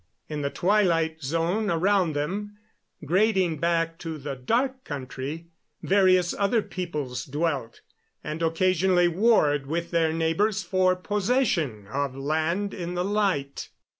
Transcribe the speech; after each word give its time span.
In 0.27 0.41
the 0.41 0.49
twilight 0.49 1.21
zone 1.21 1.69
around 1.69 2.13
them, 2.13 2.57
grading 3.05 3.59
back 3.59 3.99
to 3.99 4.17
the 4.17 4.35
Dark 4.35 4.83
Country, 4.83 5.49
various 5.83 6.33
other 6.39 6.63
peoples 6.63 7.23
dwelt, 7.23 7.81
and 8.23 8.41
occasionally 8.41 9.07
warred 9.07 9.67
with 9.67 9.91
their 9.91 10.11
neighbors 10.11 10.63
for 10.63 10.95
possession 10.95 11.85
of 11.85 12.15
land 12.15 12.73
in 12.73 12.95
the 12.95 13.05
light. 13.05 13.69